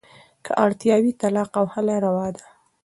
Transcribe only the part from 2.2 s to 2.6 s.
دي.